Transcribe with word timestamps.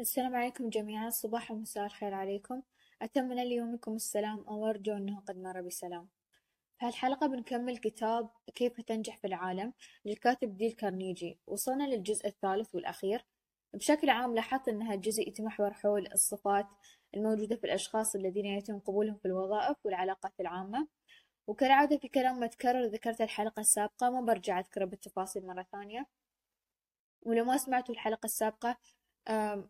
السلام 0.00 0.36
عليكم 0.36 0.68
جميعا. 0.68 1.10
صباح 1.10 1.50
ومساء 1.50 1.84
الخير 1.84 2.14
عليكم. 2.14 2.62
أتمنى 3.02 3.44
ليومكم 3.48 3.94
السلام. 3.94 4.44
وأرجو 4.48 4.92
أنه 4.92 5.20
قد 5.20 5.38
مر 5.38 5.60
بسلام. 5.60 6.08
في 6.78 6.86
هالحلقة 6.86 7.26
بنكمل 7.26 7.78
كتاب 7.78 8.30
كيف 8.54 8.80
تنجح 8.80 9.18
في 9.18 9.26
العالم 9.26 9.72
للكاتب 10.04 10.56
ديل 10.56 10.72
كارنيجي. 10.72 11.38
وصلنا 11.46 11.84
للجزء 11.84 12.26
الثالث 12.26 12.74
والأخير. 12.74 13.24
بشكل 13.74 14.10
عام 14.10 14.34
لاحظت 14.34 14.68
أن 14.68 14.82
هالجزء 14.82 15.28
يتمحور 15.28 15.72
حول 15.72 16.12
الصفات 16.12 16.66
الموجودة 17.16 17.56
في 17.56 17.64
الأشخاص 17.64 18.14
الذين 18.14 18.46
يتم 18.46 18.78
قبولهم 18.78 19.16
في 19.16 19.26
الوظائف 19.28 19.76
والعلاقات 19.84 20.32
العامة. 20.40 20.88
وكالعادة 21.46 21.96
في 21.98 22.08
كلام 22.08 22.40
ما 22.40 22.46
تكرر 22.46 22.84
ذكرت 22.84 23.20
الحلقة 23.20 23.60
السابقة 23.60 24.10
ما 24.10 24.20
برجع 24.20 24.58
أذكره 24.58 24.84
بالتفاصيل 24.84 25.46
مرة 25.46 25.66
ثانية. 25.72 26.06
ولو 27.22 27.44
ما 27.44 27.56
سمعتوا 27.56 27.94
الحلقة 27.94 28.26
السابقة 28.26 28.76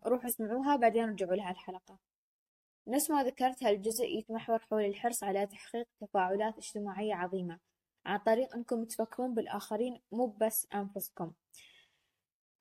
روحوا 0.05 0.29
اسمعوها 0.29 0.75
بعدين 0.75 1.09
رجعوا 1.09 1.35
لها 1.35 1.51
الحلقة. 1.51 1.97
نفس 2.87 3.11
ما 3.11 3.23
ذكرت 3.23 3.63
هالجزء 3.63 4.05
يتمحور 4.05 4.59
حول 4.59 4.85
الحرص 4.85 5.23
على 5.23 5.47
تحقيق 5.47 5.87
تفاعلات 6.01 6.57
اجتماعية 6.57 7.15
عظيمة 7.15 7.59
عن 8.05 8.19
طريق 8.19 8.55
أنكم 8.55 8.85
تفكرون 8.85 9.33
بالآخرين 9.33 10.01
مو 10.11 10.25
بس 10.25 10.67
أنفسكم. 10.75 11.31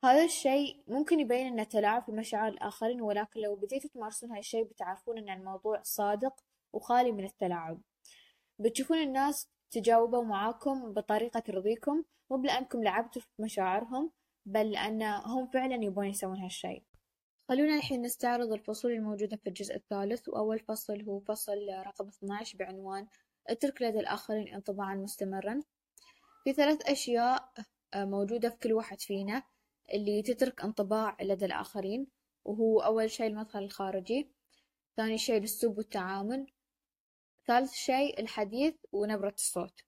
هذا 0.04 0.24
الشيء 0.24 0.82
ممكن 0.88 1.20
يبين 1.20 1.46
أنه 1.46 1.64
تلاعب 1.64 2.02
في 2.02 2.12
مشاعر 2.12 2.48
الآخرين 2.48 3.00
ولكن 3.02 3.40
لو 3.40 3.56
بديتوا 3.56 3.90
تمارسون 3.90 4.32
هالشيء 4.32 4.64
بتعرفون 4.64 5.18
أن 5.18 5.30
الموضوع 5.30 5.82
صادق 5.82 6.40
وخالي 6.72 7.12
من 7.12 7.24
التلاعب. 7.24 7.80
بتشوفون 8.58 8.98
الناس 8.98 9.48
تجاوبوا 9.70 10.24
معاكم 10.24 10.92
بطريقة 10.92 11.40
ترضيكم 11.40 12.04
مو 12.30 12.36
بلأنكم 12.36 12.84
لعبتوا 12.84 13.22
في 13.22 13.42
مشاعرهم 13.42 14.10
بل 14.46 14.70
لأن 14.70 15.02
هم 15.02 15.46
فعلا 15.46 15.84
يبون 15.84 16.06
يسوون 16.06 16.38
هالشي 16.38 16.82
خلونا 17.48 17.76
الحين 17.76 18.02
نستعرض 18.02 18.52
الفصول 18.52 18.92
الموجودة 18.92 19.36
في 19.36 19.48
الجزء 19.48 19.76
الثالث 19.76 20.28
وأول 20.28 20.58
فصل 20.58 21.02
هو 21.02 21.20
فصل 21.20 21.68
رقم 21.86 22.08
12 22.08 22.58
بعنوان 22.58 23.06
اترك 23.48 23.82
لدى 23.82 24.00
الآخرين 24.00 24.54
انطباعا 24.54 24.94
مستمرا 24.94 25.60
في 26.44 26.52
ثلاث 26.52 26.90
أشياء 26.90 27.52
آه، 27.94 28.04
موجودة 28.04 28.50
في 28.50 28.56
كل 28.56 28.72
واحد 28.72 29.00
فينا 29.00 29.42
اللي 29.94 30.22
تترك 30.22 30.64
انطباع 30.64 31.16
لدى 31.20 31.44
الآخرين 31.44 32.06
وهو 32.44 32.80
أول 32.80 33.10
شيء 33.10 33.26
المظهر 33.26 33.62
الخارجي 33.62 34.30
ثاني 34.96 35.18
شيء 35.18 35.36
الأسلوب 35.38 35.78
والتعامل 35.78 36.46
ثالث 37.46 37.72
شيء 37.72 38.20
الحديث 38.20 38.74
ونبرة 38.92 39.34
الصوت. 39.34 39.80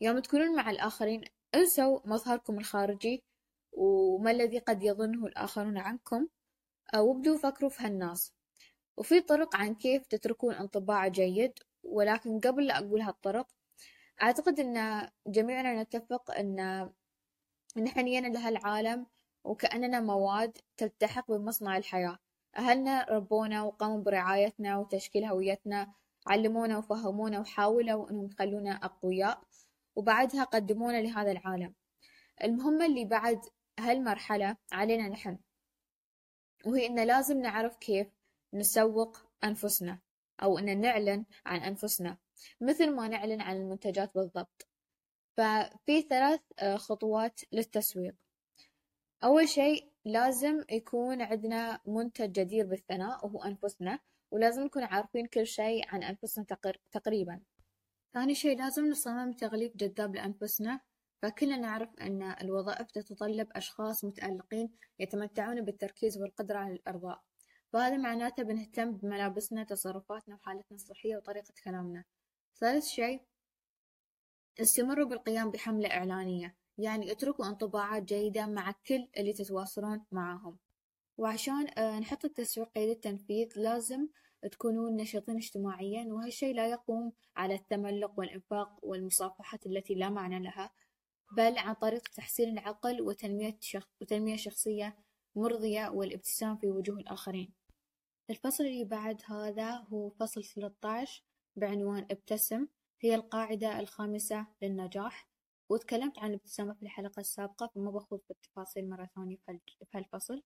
يوم 0.00 0.18
تكونون 0.18 0.56
مع 0.56 0.70
الآخرين 0.70 1.24
انسوا 1.54 2.00
مظهركم 2.04 2.58
الخارجي 2.58 3.22
وما 3.72 4.30
الذي 4.30 4.58
قد 4.58 4.82
يظنه 4.82 5.26
الآخرون 5.26 5.78
عنكم 5.78 6.28
وابدوا 6.94 7.38
فكروا 7.38 7.70
في 7.70 7.82
هالناس 7.82 8.32
وفي 8.96 9.20
طرق 9.20 9.56
عن 9.56 9.74
كيف 9.74 10.06
تتركون 10.06 10.54
انطباع 10.54 11.08
جيد 11.08 11.52
ولكن 11.84 12.40
قبل 12.40 12.66
لا 12.66 12.78
أقول 12.78 13.00
هالطرق 13.00 13.46
أعتقد 14.22 14.60
أن 14.60 15.08
جميعنا 15.26 15.82
نتفق 15.82 16.30
أن 16.30 16.56
نحن 17.76 18.04
جينا 18.04 18.28
لهالعالم 18.28 19.06
وكأننا 19.44 20.00
مواد 20.00 20.58
تلتحق 20.76 21.30
بمصنع 21.32 21.76
الحياة. 21.76 22.18
أهلنا 22.56 23.06
ربونا 23.10 23.62
وقاموا 23.62 24.02
برعايتنا 24.02 24.78
وتشكيل 24.78 25.24
هويتنا 25.24 25.92
علمونا 26.26 26.78
وفهمونا 26.78 27.40
وحاولوا 27.40 28.10
أنهم 28.10 28.26
يخلونا 28.26 28.70
أقوياء. 28.70 29.42
وبعدها 29.96 30.44
قدمونا 30.44 30.96
لهذا 31.02 31.32
العالم. 31.32 31.74
المهمة 32.44 32.86
اللي 32.86 33.04
بعد 33.04 33.40
هالمرحلة 33.78 34.56
علينا 34.72 35.08
نحن 35.08 35.38
وهي 36.66 36.86
إن 36.86 37.06
لازم 37.06 37.40
نعرف 37.40 37.76
كيف 37.76 38.06
نسوق 38.54 39.18
أنفسنا 39.44 39.98
أو 40.42 40.58
إن 40.58 40.80
نعلن 40.80 41.24
عن 41.46 41.60
أنفسنا 41.60 42.18
مثل 42.60 42.94
ما 42.94 43.08
نعلن 43.08 43.40
عن 43.40 43.56
المنتجات 43.56 44.14
بالضبط. 44.14 44.68
ففي 45.36 46.02
ثلاث 46.02 46.40
آه، 46.58 46.76
خطوات 46.76 47.40
للتسويق. 47.52 48.14
أول 49.24 49.48
شيء 49.48 49.92
لازم 50.04 50.64
يكون 50.70 51.22
عندنا 51.22 51.80
منتج 51.86 52.32
جدير 52.32 52.66
بالثناء 52.66 53.26
وهو 53.26 53.42
أنفسنا 53.42 53.98
ولازم 54.30 54.62
نكون 54.64 54.82
عارفين 54.82 55.26
كل 55.26 55.46
شيء 55.46 55.88
عن 55.88 56.02
أنفسنا 56.02 56.44
تقريبا. 56.92 57.40
ثاني 58.14 58.34
شي 58.34 58.54
لازم 58.54 58.86
نصمم 58.86 59.32
تغليف 59.32 59.76
جذاب 59.76 60.14
لأنفسنا 60.14 60.80
فكلنا 61.22 61.56
نعرف 61.56 61.88
أن 62.00 62.22
الوظائف 62.22 62.90
تتطلب 62.90 63.48
أشخاص 63.52 64.04
متألقين 64.04 64.70
يتمتعون 64.98 65.60
بالتركيز 65.64 66.18
والقدرة 66.18 66.58
على 66.58 66.74
الإرضاء. 66.74 67.22
فهذا 67.72 67.96
معناته 67.96 68.42
بنهتم 68.42 68.92
بملابسنا 68.92 69.64
تصرفاتنا 69.64 70.34
وحالتنا 70.34 70.76
الصحية 70.76 71.16
وطريقة 71.16 71.54
كلامنا. 71.64 72.04
ثالث 72.60 72.86
شي 72.86 73.20
استمروا 74.60 75.06
بالقيام 75.06 75.50
بحملة 75.50 75.90
إعلانية 75.90 76.56
يعني 76.78 77.12
اتركوا 77.12 77.46
انطباعات 77.46 78.02
جيدة 78.02 78.46
مع 78.46 78.74
كل 78.86 79.08
اللي 79.16 79.32
تتواصلون 79.32 80.04
معاهم. 80.12 80.58
وعشان 81.18 81.66
آه، 81.78 81.98
نحط 81.98 82.24
التسويق 82.24 82.68
قيد 82.74 82.88
التنفيذ 82.88 83.48
لازم 83.56 84.08
تكونون 84.48 84.96
نشيطين 84.96 85.36
اجتماعيا 85.36 86.04
وهالشي 86.04 86.52
لا 86.52 86.66
يقوم 86.66 87.12
على 87.36 87.54
التملق 87.54 88.12
والإنفاق 88.18 88.78
والمصافحات 88.82 89.66
التي 89.66 89.94
لا 89.94 90.10
معنى 90.10 90.38
لها 90.42 90.70
بل 91.36 91.58
عن 91.58 91.74
طريق 91.74 92.08
تحسين 92.08 92.58
العقل 92.58 93.00
وتنمية, 93.00 93.56
شخ... 93.60 93.88
وتنمية 94.00 94.36
شخصية 94.36 94.96
مرضية 95.36 95.88
والابتسام 95.88 96.56
في 96.56 96.70
وجوه 96.70 96.98
الآخرين. 96.98 97.52
الفصل 98.30 98.64
اللي 98.64 98.84
بعد 98.84 99.22
هذا 99.26 99.70
هو 99.70 100.10
فصل 100.10 100.44
13 100.44 101.24
بعنوان 101.56 102.06
ابتسم. 102.10 102.66
هي 103.00 103.14
القاعدة 103.14 103.80
الخامسة 103.80 104.46
للنجاح. 104.62 105.28
وتكلمت 105.68 106.18
عن 106.18 106.30
الابتسامة 106.30 106.74
في 106.74 106.82
الحلقة 106.82 107.20
السابقة 107.20 107.70
فما 107.74 107.90
بخوض 107.90 108.20
في 108.20 108.30
التفاصيل 108.30 108.88
مرة 108.90 109.10
ثانية 109.16 109.36
في 109.46 109.86
هالفصل. 109.94 110.42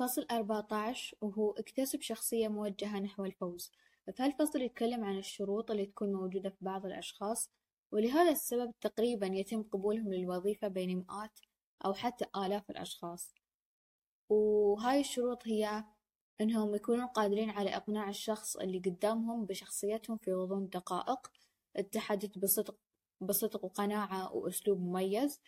فصل 0.00 0.26
أربعتاش 0.30 1.16
وهو 1.20 1.50
اكتسب 1.50 2.00
شخصية 2.00 2.48
موجهة 2.48 2.98
نحو 3.00 3.24
الفوز. 3.24 3.72
فهالفصل 4.16 4.62
يتكلم 4.62 5.04
عن 5.04 5.18
الشروط 5.18 5.70
اللي 5.70 5.86
تكون 5.86 6.12
موجودة 6.12 6.50
في 6.50 6.56
بعض 6.60 6.86
الأشخاص؟ 6.86 7.50
ولهذا 7.92 8.30
السبب 8.30 8.72
تقريبا 8.80 9.26
يتم 9.26 9.62
قبولهم 9.62 10.12
للوظيفة 10.12 10.68
بين 10.68 10.96
مئات 10.98 11.40
أو 11.84 11.94
حتى 11.94 12.24
آلاف 12.36 12.70
الأشخاص. 12.70 13.34
وهاي 14.28 15.00
الشروط 15.00 15.48
هي 15.48 15.84
إنهم 16.40 16.74
يكونون 16.74 17.06
قادرين 17.06 17.50
على 17.50 17.76
إقناع 17.76 18.08
الشخص 18.08 18.56
اللي 18.56 18.78
قدامهم 18.78 19.44
بشخصيتهم 19.44 20.16
في 20.16 20.32
غضون 20.32 20.68
دقائق 20.68 21.30
التحدث 21.78 22.38
بصدق 22.38 22.76
بصدق 23.20 23.64
وقناعة 23.64 24.34
وأسلوب 24.34 24.80
مميز 24.80 25.40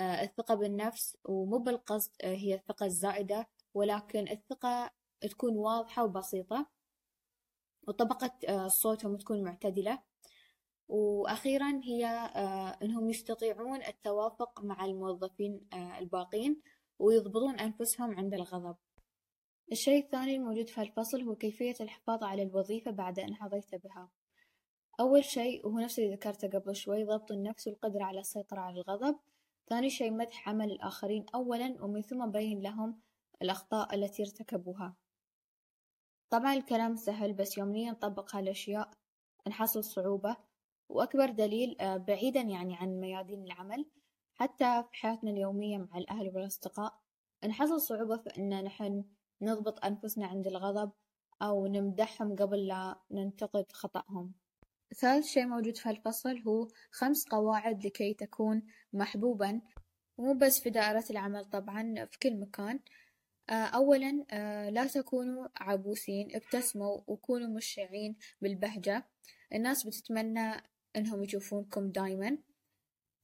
آه، 0.00 0.22
الثقة 0.22 0.54
بالنفس 0.54 1.16
ومو 1.24 1.58
بالقصد 1.58 2.10
آه، 2.22 2.34
هي 2.34 2.54
الثقة 2.54 2.86
الزائدة 2.86 3.48
ولكن 3.74 4.28
الثقة 4.28 4.90
تكون 5.20 5.56
واضحة 5.56 6.04
وبسيطة 6.04 6.66
وطبقة 7.88 8.32
آه، 8.48 8.68
صوتهم 8.68 9.16
تكون 9.16 9.44
معتدلة. 9.44 10.02
وأخيرا 10.88 11.80
هي 11.84 12.06
آه، 12.06 12.78
أنهم 12.82 13.10
يستطيعون 13.10 13.82
التوافق 13.82 14.64
مع 14.64 14.84
الموظفين 14.84 15.68
آه، 15.72 15.98
الباقين 15.98 16.62
ويضبطون 16.98 17.60
أنفسهم 17.60 18.14
عند 18.14 18.34
الغضب. 18.34 18.76
الشيء 19.72 20.04
الثاني 20.04 20.36
الموجود 20.36 20.68
في 20.68 20.82
الفصل 20.82 21.22
هو 21.22 21.34
كيفية 21.34 21.74
الحفاظ 21.80 22.24
على 22.24 22.42
الوظيفة 22.42 22.90
بعد 22.90 23.18
أن 23.18 23.34
حظيت 23.34 23.74
بها. 23.74 24.10
أول 25.00 25.24
شيء 25.24 25.66
وهو 25.66 25.78
نفس 25.78 25.98
اللي 25.98 26.14
ذكرته 26.14 26.48
قبل 26.48 26.76
شوي 26.76 27.04
ضبط 27.04 27.32
النفس 27.32 27.66
والقدرة 27.66 28.04
على 28.04 28.20
السيطرة 28.20 28.60
على 28.60 28.80
الغضب. 28.80 29.18
ثاني 29.68 29.90
شيء 29.90 30.12
مدح 30.12 30.48
عمل 30.48 30.70
الآخرين 30.72 31.26
أولا 31.34 31.76
ومن 31.84 32.00
ثم 32.02 32.30
بين 32.30 32.60
لهم 32.60 33.00
الأخطاء 33.42 33.94
التي 33.94 34.22
ارتكبوها. 34.22 34.96
طبعا 36.30 36.54
الكلام 36.54 36.96
سهل 36.96 37.32
بس 37.32 37.58
يوم 37.58 37.68
نيجي 37.68 37.90
نطبق 37.90 38.36
هالأشياء 38.36 38.90
نحصل 39.48 39.84
صعوبة. 39.84 40.36
وأكبر 40.88 41.30
دليل 41.30 41.76
آه، 41.80 41.96
بعيدا 41.96 42.40
يعني 42.40 42.76
عن 42.76 43.00
ميادين 43.00 43.44
العمل 43.44 43.86
حتى 44.34 44.84
في 44.90 44.96
حياتنا 44.96 45.30
اليومية 45.30 45.78
مع 45.78 45.98
الأهل 45.98 46.30
والأصدقاء 46.34 47.00
نحصل 47.44 47.80
صعوبة 47.80 48.16
في 48.16 48.38
إن 48.38 48.64
نحن 48.64 49.04
نضبط 49.42 49.84
أنفسنا 49.84 50.26
عند 50.26 50.46
الغضب 50.46 50.92
أو 51.42 51.66
نمدحهم 51.66 52.36
قبل 52.36 52.66
لا 52.66 53.00
ننتقد 53.10 53.72
خطأهم. 53.72 54.32
ثالث 54.94 55.26
شيء 55.26 55.46
موجود 55.46 55.76
في 55.76 55.88
هالفصل 55.88 56.38
هو 56.38 56.68
خمس 56.90 57.28
قواعد 57.28 57.86
لكي 57.86 58.14
تكون 58.14 58.62
محبوبا. 58.92 59.60
مو 60.18 60.34
بس 60.34 60.60
في 60.60 60.70
دائرة 60.70 61.04
العمل 61.10 61.44
طبعا 61.44 62.06
في 62.10 62.18
كل 62.18 62.40
مكان. 62.40 62.80
أولا 63.52 64.24
آه، 64.30 64.70
لا 64.70 64.86
تكونوا 64.86 65.48
عبوسين 65.56 66.36
ابتسموا 66.36 67.00
وكونوا 67.06 67.48
مشعين 67.48 68.16
بالبهجة. 68.40 69.06
الناس 69.54 69.86
بتتمنى 69.86 70.52
إنهم 70.96 71.24
يشوفونكم 71.24 71.90
دايما. 71.90 72.38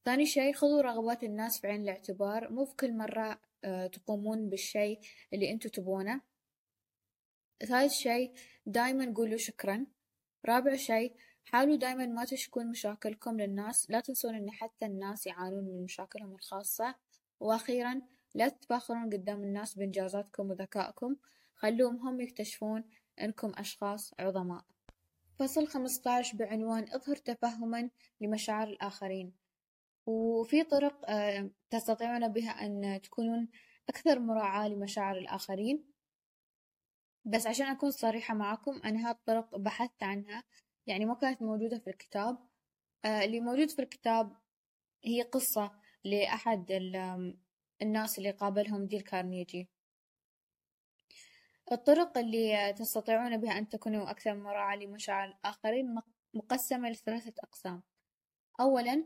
ثاني 0.05 0.25
شي 0.25 0.53
خذوا 0.53 0.81
رغبات 0.81 1.23
الناس 1.23 1.61
في 1.61 1.67
عين 1.67 1.81
الاعتبار. 1.81 2.51
مو 2.51 2.65
في 2.65 2.75
كل 2.75 2.97
مرة 2.97 3.41
آه، 3.63 3.87
تقومون 3.87 4.49
بالشيء 4.49 4.99
اللي 5.33 5.51
أنتوا 5.51 5.71
تبونه 5.71 6.21
ثالث 7.65 7.93
شيء 7.93 8.33
دايما 8.65 9.13
قولوا 9.15 9.37
شكرا. 9.37 9.85
رابع 10.45 10.75
شيء 10.75 11.15
حاولوا 11.43 11.75
دايما 11.75 12.05
ما 12.05 12.25
تشكون 12.25 12.67
مشاكلكم 12.67 13.39
للناس. 13.39 13.91
لا 13.91 13.99
تنسون 13.99 14.35
إن 14.35 14.51
حتى 14.51 14.85
الناس 14.85 15.27
يعانون 15.27 15.63
من 15.63 15.83
مشاكلهم 15.83 16.35
الخاصة. 16.35 16.95
وأخيرا 17.39 18.01
لا 18.35 18.49
تتفاخرون 18.49 19.09
قدام 19.13 19.43
الناس 19.43 19.75
بإنجازاتكم 19.75 20.49
وذكائكم 20.49 21.15
خلوهم 21.55 22.07
هم 22.07 22.21
يكتشفون 22.21 22.83
إنكم 23.21 23.51
أشخاص 23.55 24.13
عظماء. 24.19 24.65
فصل 25.39 25.67
15 25.67 26.37
بعنوان 26.37 26.83
اظهر 26.93 27.15
تفهما 27.15 27.89
لمشاعر 28.21 28.67
الآخرين 28.67 29.33
وفي 30.05 30.63
طرق 30.63 31.09
آه، 31.09 31.49
تستطيعون 31.69 32.27
بها 32.27 32.51
أن 32.51 33.01
تكونون 33.01 33.49
أكثر 33.89 34.19
مراعاة 34.19 34.67
لمشاعر 34.67 35.17
الآخرين. 35.17 35.83
بس 37.25 37.47
عشان 37.47 37.65
أكون 37.65 37.91
صريحة 37.91 38.33
معكم 38.33 38.81
أنا 38.85 38.99
هذه 38.99 39.11
الطرق 39.11 39.57
بحثت 39.57 40.03
عنها 40.03 40.43
يعني 40.87 41.05
ما 41.05 41.13
كانت 41.13 41.41
موجودة 41.41 41.79
في 41.79 41.89
الكتاب. 41.89 42.37
آه، 43.05 43.23
اللي 43.25 43.39
موجود 43.39 43.69
في 43.69 43.81
الكتاب 43.81 44.37
هي 45.03 45.21
قصة 45.21 45.71
لأحد 46.03 46.71
الناس 47.81 48.17
اللي 48.17 48.31
قابلهم 48.31 48.85
ديل 48.85 49.01
كارنيجي 49.01 49.69
الطرق 51.71 52.17
اللي 52.17 52.73
تستطيعون 52.73 53.37
بها 53.37 53.57
أن 53.57 53.69
تكونوا 53.69 54.11
أكثر 54.11 54.35
مراعاة 54.35 54.77
لمشاعر 54.77 55.27
الآخرين 55.27 55.95
مقسمة 56.33 56.89
لثلاثة 56.89 57.33
أقسام. 57.43 57.83
أولا 58.59 59.05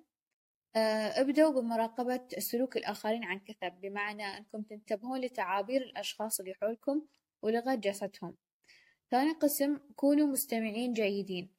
آه، 0.75 1.21
ابدأوا 1.21 1.61
بمراقبة 1.61 2.21
سلوك 2.39 2.77
الآخرين 2.77 3.23
عن 3.23 3.39
كثب 3.39 3.81
بمعنى 3.81 4.23
أنكم 4.23 4.61
تنتبهون 4.61 5.21
لتعابير 5.21 5.81
الأشخاص 5.81 6.39
اللي 6.39 6.53
حولكم 6.53 7.01
ولغة 7.41 7.75
جسدهم. 7.75 8.35
ثاني 9.11 9.31
قسم 9.31 9.79
كونوا 9.95 10.27
مستمعين 10.27 10.93
جيدين. 10.93 11.49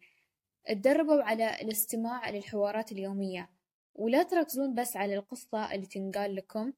اتدربوا 0.67 1.23
على 1.23 1.61
الاستماع 1.61 2.31
للحوارات 2.31 2.93
اليومية. 2.93 3.51
ولا 3.95 4.23
تركزون 4.23 4.75
بس 4.75 4.97
على 4.97 5.15
القصة 5.15 5.75
اللي 5.75 5.87
تنقال 5.87 6.35
لكم. 6.37 6.73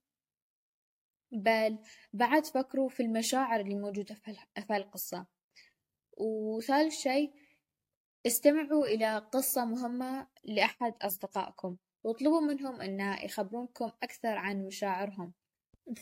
بل 1.32 1.78
بعد 2.12 2.46
فكروا 2.46 2.88
في 2.88 3.02
المشاعر 3.02 3.60
اللي 3.60 3.74
موجودة 3.74 4.14
في 4.14 4.76
القصة 4.76 5.26
وثالث 6.16 6.94
شيء 6.94 7.32
استمعوا 8.26 8.86
إلى 8.86 9.18
قصة 9.18 9.64
مهمة 9.64 10.26
لأحد 10.44 10.94
أصدقائكم. 11.02 11.76
واطلبوا 12.04 12.40
منهم 12.40 12.80
أن 12.80 13.00
يخبرونكم 13.24 13.90
أكثر 14.02 14.28
عن 14.38 14.66
مشاعرهم. 14.66 15.32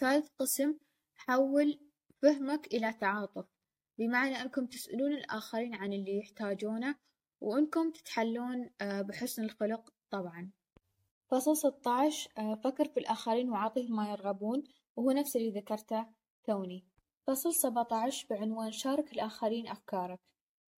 ثالث 0.00 0.28
قسم 0.38 0.74
حول 1.14 1.80
فهمك 2.22 2.66
إلى 2.66 2.92
تعاطف. 2.92 3.46
بمعنى 3.98 4.42
أنكم 4.42 4.66
تسألون 4.66 5.12
الآخرين 5.12 5.74
عن 5.74 5.92
اللي 5.92 6.18
يحتاجونه 6.18 6.94
وأنكم 7.40 7.90
تتحلون 7.90 8.70
آه، 8.80 9.02
بحسن 9.02 9.44
الخلق 9.44 9.90
طبعا. 10.10 10.50
فصل 11.30 11.56
16 11.56 12.30
آه، 12.38 12.54
فكر 12.54 12.88
في 12.88 13.00
الآخرين 13.00 13.50
وعطيهم 13.50 13.96
ما 13.96 14.10
يرغبون. 14.10 14.64
وهو 14.96 15.10
نفس 15.10 15.36
اللي 15.36 15.50
ذكرته 15.50 16.06
توني. 16.44 16.84
فصل 17.26 17.54
17 17.54 18.26
بعنوان 18.30 18.72
شارك 18.72 19.12
الآخرين 19.12 19.68
أفكارك. 19.68 20.20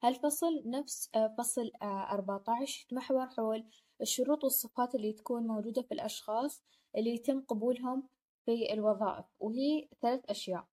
هالفصل 0.02 0.62
نفس 0.66 1.10
آه، 1.14 1.34
فصل 1.38 1.70
14 1.82 2.84
يتمحور 2.84 3.26
حول 3.26 3.64
الشروط 4.00 4.44
والصفات 4.44 4.94
اللي 4.94 5.12
تكون 5.12 5.46
موجودة 5.46 5.82
في 5.82 5.94
الأشخاص 5.94 6.62
اللي 6.96 7.14
يتم 7.14 7.40
قبولهم 7.40 8.08
في 8.44 8.72
الوظائف 8.72 9.24
وهي 9.40 9.88
ثلاث 10.02 10.20
أشياء. 10.30 10.66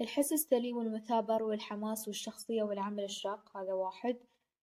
الحس 0.00 0.32
السليم 0.32 0.76
والمثابر 0.76 1.42
والحماس 1.42 2.08
والشخصية 2.08 2.62
والعمل 2.62 3.04
الشاق 3.04 3.56
هذا 3.56 3.72
واحد. 3.72 4.18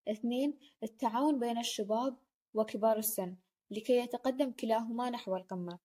اثنين 0.07 0.59
التعاون 0.83 1.39
بين 1.39 1.57
الشباب 1.57 2.17
وكبار 2.53 2.97
السن 2.97 3.35
لكي 3.71 3.97
يتقدم 3.97 4.51
كلاهما 4.51 5.09
نحو 5.09 5.35
القمة. 5.35 5.79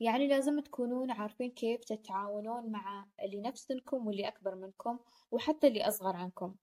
يعني 0.00 0.28
لازم 0.28 0.60
تكونون 0.60 1.10
عارفين 1.10 1.50
كيف 1.50 1.84
تتعاونون 1.84 2.72
مع 2.72 3.06
اللي 3.22 3.40
نفس 3.40 3.66
سنكم 3.66 4.06
واللي 4.06 4.28
أكبر 4.28 4.54
منكم 4.54 4.98
وحتى 5.30 5.66
اللي 5.66 5.88
أصغر 5.88 6.16
عنكم. 6.16 6.54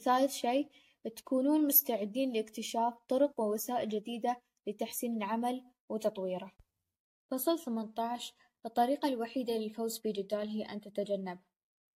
ثالث 0.00 0.32
شيء 0.32 0.70
تكونون 1.16 1.66
مستعدين 1.66 2.32
لاكتشاف 2.32 2.94
طرق 3.08 3.40
ووسائل 3.40 3.88
جديدة 3.88 4.42
لتحسين 4.66 5.16
العمل 5.16 5.64
وتطويره. 5.88 6.52
فصل 7.30 7.58
18 7.58 8.34
الطريقة 8.66 9.08
الوحيدة 9.08 9.52
للفوز 9.52 9.98
في 9.98 10.12
جدال 10.12 10.48
هي 10.48 10.62
أن 10.62 10.80
تتجنب. 10.80 11.38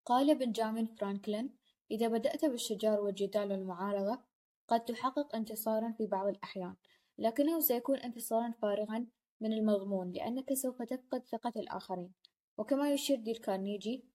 قال 0.06 0.36
بنجامين 0.36 0.86
فرانكلين 0.86 1.56
إذا 1.92 2.08
بدأت 2.08 2.46
بالشجار 2.46 3.00
والجدال 3.00 3.52
والمعارضة 3.52 4.20
قد 4.68 4.86
تحقق 4.86 5.36
انتصارا 5.36 5.92
في 5.98 6.06
بعض 6.06 6.28
الأحيان 6.28 6.76
لكنه 7.18 7.60
سيكون 7.60 7.98
انتصارا 7.98 8.54
فارغا 8.62 9.08
من 9.44 9.54
المضمون 9.54 10.12
لأنك 10.12 10.54
سوف 10.54 10.82
تفقد 10.82 11.26
ثقة 11.26 11.54
الآخرين. 11.56 12.14
وكما 12.58 12.92
يشير 12.94 13.20
ديل 13.20 13.38
كارنيجي 13.38 14.06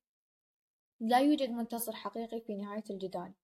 لا 1.01 1.19
يوجد 1.19 1.51
منتصر 1.51 1.93
حقيقي 1.93 2.41
في 2.41 2.57
نهاية 2.57 2.85
الجدال. 2.91 3.35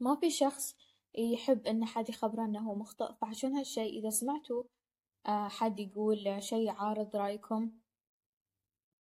ما 0.00 0.16
في 0.16 0.30
شخص 0.30 0.76
يحب 1.14 1.66
إن 1.66 1.84
حد 1.84 2.08
يخبره 2.08 2.44
إنه 2.44 2.74
مخطئ 2.74 3.14
فعشان 3.20 3.56
هالشي 3.56 3.84
إذا 3.84 4.10
سمعتوا 4.10 4.62
آه، 5.26 5.48
حد 5.48 5.80
يقول 5.80 6.42
شي 6.42 6.64
يعارض 6.64 7.16
رأيكم 7.16 7.70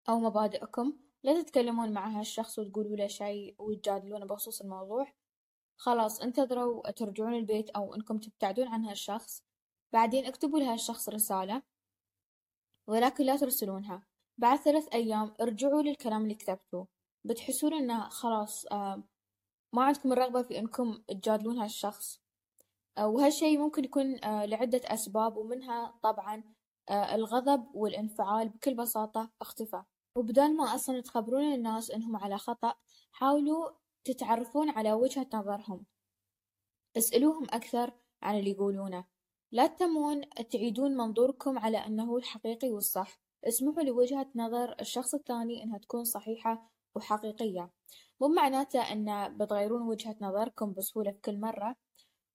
أو 0.10 0.20
مبادئكم 0.20 0.94
لا 1.24 1.42
تتكلمون 1.42 1.94
مع 1.94 2.20
هالشخص 2.20 2.60
وتقولوا 2.60 2.96
له 2.96 3.08
شي 3.08 3.56
وتجادلونه 3.60 4.26
بخصوص 4.26 4.62
الموضوع. 4.62 5.14
خلاص 5.78 6.22
انتظروا 6.22 6.92
ترجعون 6.92 7.34
البيت 7.34 7.70
أو 7.70 7.96
إنكم 7.96 8.18
تبتعدون 8.18 8.68
عن 8.68 8.86
هالشخص. 8.86 9.44
بعدين 9.94 10.26
اكتبوا 10.26 10.60
لهالشخص 10.60 11.10
رسالة. 11.10 11.62
ولكن 12.90 13.24
لا 13.24 13.38
ترسلونها. 13.38 14.04
بعد 14.38 14.60
ثلاث 14.60 14.88
أيام 14.94 15.34
ارجعوا 15.42 15.82
للكلام 15.82 16.24
اللي 16.24 16.36
كتبتوه. 16.36 16.88
بتحسون 17.26 17.74
إنه 17.74 18.10
خلاص 18.10 18.66
آه 18.66 19.04
ما 19.74 19.84
عندكم 19.84 20.14
الرغبة 20.14 20.42
في 20.42 20.60
إنكم 20.60 21.04
تجادلون 21.08 21.58
هالشخص. 21.60 22.22
آه 22.98 23.08
وهالشي 23.08 23.58
ممكن 23.58 23.84
يكون 23.84 24.24
آه 24.24 24.46
لعدة 24.46 24.82
أسباب 24.86 25.38
ومنها 25.38 26.00
طبعا 26.04 26.44
الغضب 26.92 27.76
والانفعال. 27.76 28.50
بكل 28.50 28.76
بساطة 28.76 29.32
اختفى. 29.42 29.84
وبدال 30.16 30.58
ما 30.58 30.76
أصلا 30.76 31.02
تخبرون 31.02 31.54
الناس 31.54 31.92
إنهم 31.92 32.18
على 32.18 32.38
خطأ 32.38 32.74
حاولوا 33.12 33.70
تتعرفون 34.04 34.70
على 34.70 34.94
وجهة 34.94 35.28
نظرهم. 35.34 35.86
اسألوهم 36.98 37.44
أكثر 37.44 37.92
عن 38.22 38.40
اللي 38.40 38.52
يقولونه. 38.52 39.19
لا 39.52 39.68
تتمون 39.68 40.22
تعيدون 40.52 40.98
منظوركم 40.98 41.60
على 41.60 41.78
أنه 41.78 42.18
الحقيقي 42.18 42.70
والصح. 42.70 43.22
اسمحوا 43.48 43.84
لوجهة 43.84 44.28
نظر 44.36 44.76
الشخص 44.82 45.16
الثاني 45.16 45.64
أنها 45.64 45.78
تكون 45.78 46.04
صحيحة 46.04 46.72
وحقيقية. 46.96 47.72
مو 48.22 48.28
معناته 48.28 48.82
أن 48.82 49.38
بتغيرون 49.38 49.82
وجهة 49.82 50.16
نظركم 50.22 50.74
بسهولة 50.74 51.12
في 51.12 51.22
كل 51.22 51.40
مرة. 51.40 51.76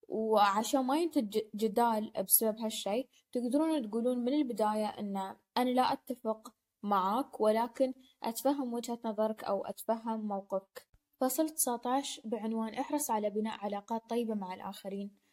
وعشان 0.08 0.80
ما 0.80 0.98
ينتج 0.98 1.38
جدال 1.54 2.12
بسبب 2.26 2.58
هالشي 2.58 3.08
تقدرون 3.32 3.90
تقولون 3.90 4.18
من 4.18 4.34
البداية 4.34 4.86
أن 4.86 5.36
أنا 5.56 5.70
لا 5.70 5.92
أتفق 5.92 6.54
معك 6.82 7.40
ولكن 7.40 7.94
أتفهم 8.22 8.74
وجهة 8.74 8.98
نظرك 9.04 9.44
أو 9.44 9.66
أتفهم 9.66 10.28
موقفك. 10.28 10.88
فصل 11.20 11.48
19 11.48 12.22
بعنوان 12.24 12.74
احرص 12.74 13.10
على 13.10 13.30
بناء 13.30 13.58
علاقات 13.64 14.02
طيبة 14.10 14.34
مع 14.34 14.54
الآخرين. 14.54 15.23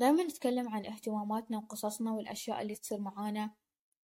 دايما 0.00 0.22
نتكلم 0.24 0.68
عن 0.68 0.86
اهتماماتنا 0.86 1.58
وقصصنا 1.58 2.12
والأشياء 2.12 2.62
اللي 2.62 2.74
تصير 2.74 3.00
معانا. 3.00 3.50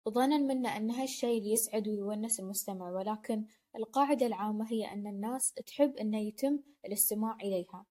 ظنا 0.08 0.38
منا 0.38 0.68
أن 0.76 0.90
هالشي 0.90 1.38
اللي 1.38 1.52
يسعد 1.52 1.88
ويونس 1.88 2.40
المستمع 2.40 2.90
ولكن 2.90 3.46
القاعدة 3.76 4.26
العامة 4.26 4.72
هي 4.72 4.92
أن 4.92 5.06
الناس 5.06 5.52
تحب 5.52 5.96
أنه 5.96 6.18
يتم 6.18 6.58
الاستماع 6.86 7.36
إليها. 7.42 7.86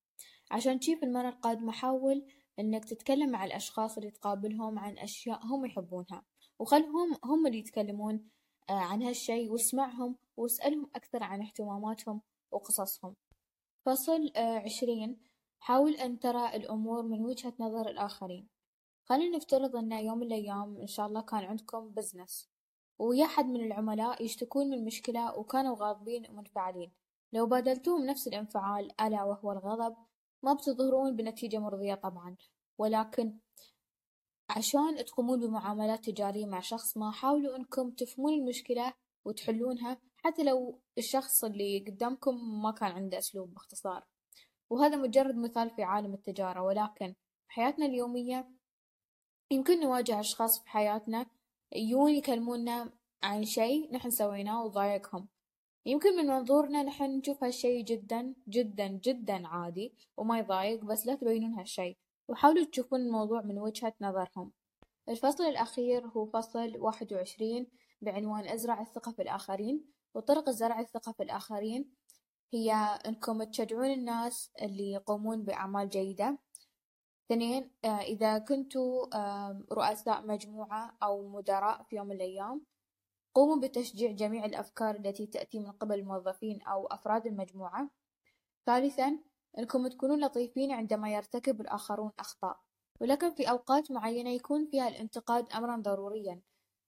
عشان 0.51 0.79
في 0.79 1.03
المرة 1.03 1.29
القادمة 1.29 1.71
حاول 1.71 2.25
أنك 2.59 2.85
تتكلم 2.85 3.29
مع 3.29 3.45
الأشخاص 3.45 3.97
اللي 3.97 4.11
تقابلهم 4.11 4.79
عن 4.79 4.97
أشياء 4.97 5.45
هم 5.45 5.65
يحبونها 5.65 6.23
وخلهم 6.59 7.17
هم 7.23 7.47
اللي 7.47 7.59
يتكلمون 7.59 8.29
آه، 8.69 8.73
عن 8.73 9.03
هالشي 9.03 9.49
واسمعهم 9.49 10.15
واسألهم 10.37 10.89
أكثر 10.95 11.23
عن 11.23 11.41
اهتماماتهم 11.41 12.21
وقصصهم. 12.51 13.15
فصل 13.85 14.31
آه، 14.35 14.59
عشرين 14.59 15.32
حاول 15.63 15.95
أن 15.95 16.19
ترى 16.19 16.55
الأمور 16.55 17.03
من 17.03 17.25
وجهة 17.25 17.53
نظر 17.59 17.89
الآخرين. 17.89 18.47
خلينا 19.05 19.37
نفترض 19.37 19.75
أن 19.75 19.91
يوم 19.91 20.17
من 20.17 20.27
الأيام 20.27 20.77
إن 20.77 20.87
شاء 20.87 21.07
الله 21.07 21.21
كان 21.21 21.43
عندكم 21.43 21.89
بزنس 21.89 22.49
ويا 22.99 23.25
حد 23.27 23.45
من 23.45 23.65
العملاء 23.65 24.23
يشتكون 24.25 24.69
من 24.69 24.85
مشكلة 24.85 25.37
وكانوا 25.37 25.75
غاضبين 25.75 26.29
ومنفعلين. 26.29 26.91
لو 27.33 27.45
بادلتوهم 27.45 28.05
نفس 28.05 28.27
الانفعال 28.27 29.01
ألا 29.01 29.23
وهو 29.23 29.51
الغضب 29.51 29.95
ما 30.43 30.53
بتظهرون 30.53 31.15
بنتيجة 31.15 31.57
مرضية 31.57 31.95
طبعا. 31.95 32.35
ولكن 32.77 33.37
عشان 34.49 35.05
تقومون 35.05 35.39
بمعاملات 35.39 36.09
تجارية 36.09 36.45
مع 36.45 36.59
شخص 36.59 36.97
ما 36.97 37.11
حاولوا 37.11 37.55
أنكم 37.55 37.91
تفهمون 37.91 38.33
المشكلة 38.33 38.93
وتحلونها 39.25 40.01
حتى 40.17 40.43
لو 40.43 40.81
الشخص 40.97 41.43
اللي 41.43 41.85
قدامكم 41.87 42.61
ما 42.61 42.71
كان 42.71 42.91
عنده 42.91 43.17
أسلوب 43.17 43.53
باختصار. 43.53 44.12
وهذا 44.73 44.97
مجرد 44.97 45.35
مثال 45.35 45.69
في 45.69 45.83
عالم 45.83 46.13
التجارة 46.13 46.61
ولكن 46.61 47.13
في 47.47 47.53
حياتنا 47.53 47.85
اليومية 47.85 48.49
يمكن 49.51 49.79
نواجه 49.79 50.19
أشخاص 50.19 50.63
في 50.63 50.69
حياتنا 50.69 51.25
يجون 51.71 52.11
يكلمونا 52.11 52.89
عن 53.23 53.43
شيء 53.43 53.93
نحن 53.93 54.09
سويناه 54.09 54.65
وضايقهم. 54.65 55.27
يمكن 55.85 56.15
من 56.15 56.25
منظورنا 56.25 56.83
نحن 56.83 57.03
نشوف 57.03 57.43
هالشي 57.43 57.81
جدا 57.81 58.33
جدا 58.49 58.87
جدا 58.87 59.47
عادي 59.47 59.93
وما 60.17 60.39
يضايق 60.39 60.83
بس 60.85 61.07
لا 61.07 61.15
تبينون 61.15 61.53
هالشي 61.53 61.97
وحاولوا 62.27 62.65
تشوفون 62.65 63.01
الموضوع 63.01 63.41
من 63.41 63.59
وجهة 63.59 63.93
نظرهم. 64.01 64.51
الفصل 65.09 65.43
الأخير 65.43 66.07
هو 66.07 66.25
فصل 66.25 66.77
واحد 66.77 67.13
وعشرين 67.13 67.67
بعنوان 68.01 68.47
أزرع 68.47 68.81
الثقة 68.81 69.11
في 69.11 69.21
الآخرين 69.21 69.85
وطرق 70.13 70.49
زرع 70.49 70.79
الثقة 70.79 71.11
في 71.11 71.23
الآخرين. 71.23 71.91
هي 72.53 72.73
إنكم 73.05 73.43
تشجعون 73.43 73.91
الناس 73.91 74.51
اللي 74.61 74.91
يقومون 74.91 75.43
بأعمال 75.43 75.89
جيدة. 75.89 76.37
اثنين 77.25 77.71
إذا 77.85 78.37
كنتوا 78.37 79.05
رؤساء 79.73 80.27
مجموعة 80.27 80.97
أو 81.03 81.29
مدراء 81.29 81.83
في 81.83 81.95
يوم 81.95 82.07
من 82.07 82.15
الأيام 82.15 82.65
قوموا 83.35 83.55
بتشجيع 83.55 84.11
جميع 84.11 84.45
الأفكار 84.45 84.95
التي 84.95 85.27
تأتي 85.27 85.59
من 85.59 85.71
قبل 85.71 85.99
الموظفين 85.99 86.61
أو 86.61 86.87
أفراد 86.87 87.27
المجموعة. 87.27 87.89
ثالثا 88.65 89.19
أنكم 89.57 89.87
تكونون 89.87 90.25
لطيفين 90.25 90.71
عندما 90.71 91.13
يرتكب 91.13 91.61
الآخرون 91.61 92.11
أخطاء. 92.19 92.59
ولكن 93.01 93.29
في 93.31 93.49
أوقات 93.49 93.91
معينة 93.91 94.29
يكون 94.29 94.65
فيها 94.65 94.87
الانتقاد 94.87 95.53
أمرا 95.53 95.77
ضروريا. 95.77 96.41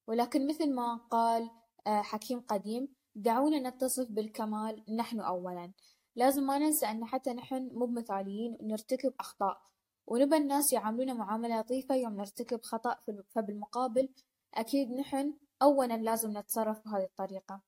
ولكن 0.07 0.48
مثل 0.48 0.74
ما 0.74 0.95
قال 0.95 1.50
حكيم 1.88 2.39
قديم 2.39 2.95
دعونا 3.15 3.69
نتصف 3.69 4.07
بالكمال 4.10 4.84
نحن 4.95 5.19
أولا. 5.19 5.72
لازم 6.15 6.43
ما 6.43 6.57
ننسى 6.57 6.86
أن 6.86 7.05
حتى 7.05 7.34
نحن 7.34 7.69
مو 7.74 7.88
مثاليين 7.88 8.57
ونرتكب 8.60 9.13
أخطاء. 9.19 9.62
ونبى 10.07 10.38
الناس 10.38 10.74
يعاملونا 10.74 11.13
معاملة 11.13 11.60
لطيفة 11.60 11.95
يوم 11.95 12.17
نرتكب 12.17 12.63
خطأ 12.63 12.98
فبالمقابل 13.29 14.10
أكيد 14.53 14.91
نحن 14.91 15.34
أولا 15.62 15.98
لازم 15.98 16.38
نتصرف 16.38 16.86
بهذه 16.86 17.03
الطريقة. 17.03 17.62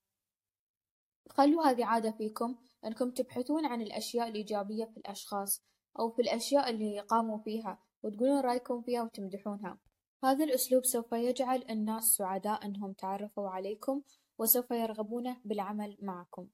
خلوا 1.29 1.63
هذه 1.63 1.85
عادة 1.85 2.11
فيكم 2.11 2.55
أنكم 2.85 3.11
تبحثون 3.11 3.65
عن 3.65 3.81
الأشياء 3.81 4.27
الإيجابية 4.27 4.85
في 4.85 4.97
الأشخاص 4.97 5.63
أو 5.99 6.09
في 6.09 6.21
الأشياء 6.21 6.69
اللي 6.69 6.99
قاموا 6.99 7.37
فيها 7.37 7.79
وتقولون 8.03 8.39
رأيكم 8.39 8.81
فيها 8.81 9.03
وتمدحونها. 9.03 9.77
هذا 10.23 10.43
الأسلوب 10.45 10.85
سوف 10.85 11.11
يجعل 11.11 11.63
الناس 11.69 12.03
سعداء 12.03 12.65
أنهم 12.65 12.93
تعرفوا 12.93 13.49
عليكم 13.49 14.01
وسوف 14.37 14.71
يرغبون 14.71 15.35
بالعمل 15.45 15.97
معكم. 16.01 16.47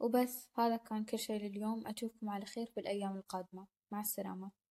وبس 0.00 0.48
هذا 0.58 0.76
كان 0.76 1.04
كل 1.04 1.18
شيء 1.18 1.42
لليوم. 1.42 1.86
أشوفكم 1.86 2.30
على 2.30 2.46
خير 2.46 2.66
في 2.66 2.80
الأيام 2.80 3.16
القادمة. 3.16 3.66
مع 3.92 4.00
السلامة. 4.00 4.63